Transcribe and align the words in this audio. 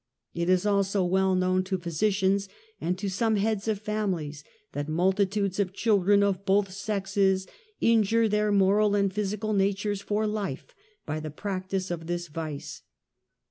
It 0.33 0.49
is 0.49 0.65
also 0.65 1.03
well 1.03 1.35
known 1.35 1.63
to 1.65 1.77
physi 1.77 2.07
cians, 2.07 2.49
and 2.81 2.97
to 2.97 3.07
some 3.07 3.35
heads 3.35 3.67
of 3.67 3.77
families, 3.77 4.43
that 4.71 4.89
multitudes 4.89 5.59
of 5.59 5.73
children 5.73 6.23
of 6.23 6.43
both 6.43 6.71
sexes 6.73 7.45
injure 7.79 8.27
their 8.27 8.51
moral 8.51 8.95
and 8.95 9.13
jDhysical 9.13 9.55
natures 9.55 10.01
for 10.01 10.25
life 10.25 10.73
by 11.05 11.19
the 11.19 11.29
practice 11.29 11.91
of 11.91 12.07
this 12.07 12.29
vice. 12.29 12.81